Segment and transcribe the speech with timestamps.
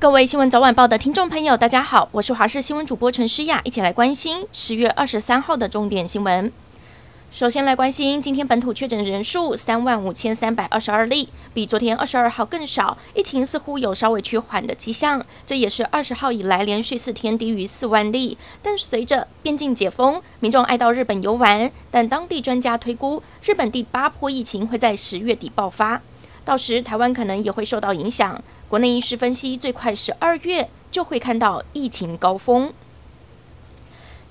[0.00, 6.50] 各位新闻早晚报的听众朋友，大家好，我是华视新闻主播陈诗雅，一起来关心十月二十三号的重点新闻。
[7.30, 15.22] 首先来关心，今天本土确诊人数三万五千三百二十二例，比昨天二十二号更少，疫情似乎有稍微趋缓的迹象。
[15.44, 18.38] 这也是二十号以来连续四天低于四万例。
[18.62, 26.00] 但随着边境解封，民众爱到日本游玩，但当地专家推估，日本第八波疫情会在十月底爆发，
[26.44, 28.42] 到时台湾可能也会受到影响。
[28.68, 32.72] 国内医师分析，最快十二月就会看到疫情高峰。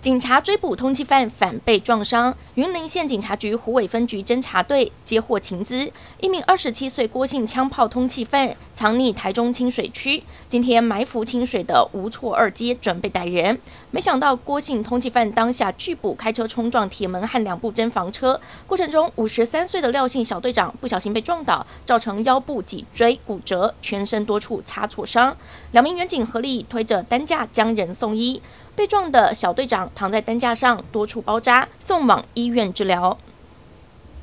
[0.02, 13.60] 警察追捕通缉犯反被撞伤，云林县警察局虎尾分局侦查队接获情资，一名二十七岁郭姓枪炮通缉犯藏匿台中清水区，今天埋伏清水的无错二街准备逮人，
[13.92, 25.36] 没想到郭姓通缉犯当下拒捕，开车冲撞铁门和两部侦防车，过程中五十三岁的廖姓小队长不小心被撞倒，造成腰部脊椎骨折，全身多处擦挫伤，
[25.74, 28.42] 两名员警合力推着担架将人送医。
[28.80, 33.18] 被撞的小队长躺在担架上，多处包扎，送往医院治疗。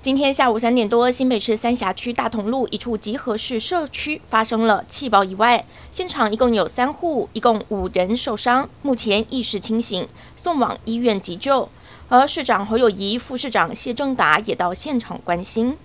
[0.00, 11.68] 今天下午三点多，新北市三峡区大同路一处集合式社区发生了气爆意外，现场一共有三户，一共五人受伤，目前意识清醒，送往医院急救。
[12.08, 15.76] 而市长侯友宜、副市长谢正达也到现场关心。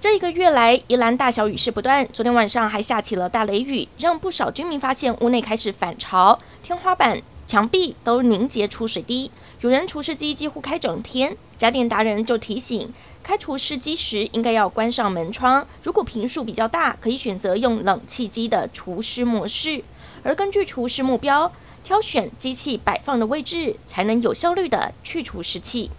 [0.00, 7.20] 这一个月来，宜兰大小雨势不断，昨天晚上还下起了大雷雨，让不少居民发现屋内开始反潮，天花板。
[7.46, 11.36] 墙壁都凝结出水滴，有人除湿机几乎开整天。
[11.58, 12.92] 家电达人就提醒，
[13.22, 15.66] 开除湿机时应该要关上门窗。
[15.82, 19.84] 如果频数比较大，可以选择用冷气机的除湿模式。
[20.22, 25.90] 而根据除湿目标，挑选机器摆放的位置，才能有效率的去除湿气。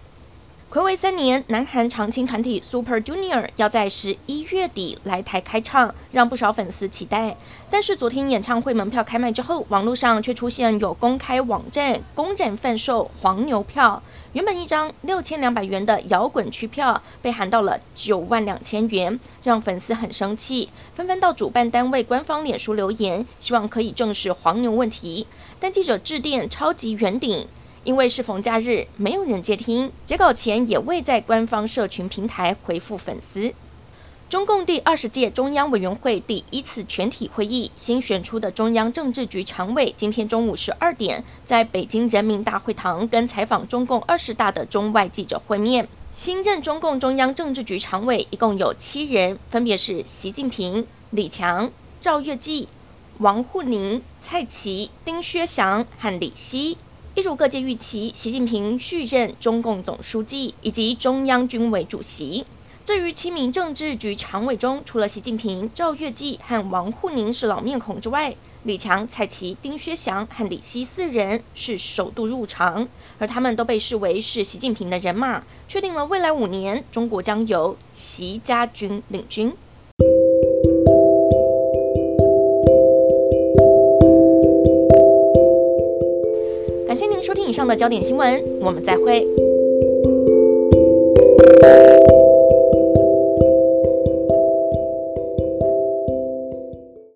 [0.68, 7.36] 暌违三年，南韩常青团体 Super Junior 要在十一月底来台开唱，让不少粉丝期待。
[7.70, 14.02] 但是昨天演唱会门票开卖之后，网络上却出现有公开网站公然贩售黄牛票。
[14.32, 25.28] 原本一张六千两百元的摇滚区票，被喊到了九万两千元，让粉丝很生气，纷纷到主办单位官方脸书留言，希望可以正视黄牛问题。
[25.60, 27.46] 但记者致电超级圆顶。
[27.86, 33.54] 因为是逢假日，没有人接听，截稿前也未在官方社群平台回复粉丝。
[34.28, 45.86] 中共第二十届中央委员会第一次全体会议新选出的中央政治局常委，今天中午十二点在北京人民大会堂跟采访中共二十大的中外记者会面。
[46.12, 51.70] 新任中共中央政治局常委一共有七人，分别是习近平、李强、
[52.00, 52.66] 赵乐际、
[53.18, 56.78] 王沪宁、蔡奇、丁薛祥和李希。
[57.16, 62.44] 一如各界预期，习近平续任中共总书记以及中央军委主席。
[62.84, 72.86] 至于七名政治局常委中，除了习近平、赵乐际和王沪宁是老面孔之外，李强、蔡奇、丁薛祥和李希四人是首度入常，
[73.18, 79.54] 而他们都被视为是习近平的人马，确定了未来五年中国将由习家军领军。
[87.46, 89.24] 以上的焦点新闻，我们再会。